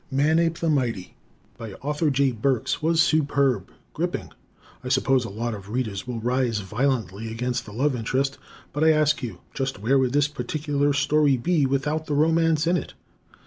[0.09, 1.15] "Manape the Mighty,"
[1.59, 2.31] by Arthur J.
[2.31, 4.31] Burks, was superb, gripping.
[4.83, 8.39] I suppose a lot of Readers will rise violently against the love interest,
[8.73, 12.77] but, I ask you, just where would this particular story be without the romance in
[12.77, 12.95] it?